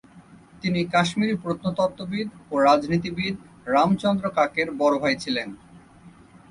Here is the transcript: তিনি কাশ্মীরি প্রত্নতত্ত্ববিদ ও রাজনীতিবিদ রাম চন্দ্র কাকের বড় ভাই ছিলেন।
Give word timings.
তিনি 0.61 0.79
কাশ্মীরি 0.93 1.35
প্রত্নতত্ত্ববিদ 1.43 2.27
ও 2.51 2.55
রাজনীতিবিদ 2.59 3.35
রাম 3.67 3.89
চন্দ্র 4.01 4.25
কাকের 4.37 4.67
বড় 4.79 4.95
ভাই 4.99 5.15
ছিলেন। 5.23 5.49